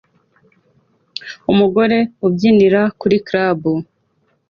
Umugore 1.51 1.97
ubyinira 2.27 2.81
kuri 2.99 3.17
club 3.27 3.61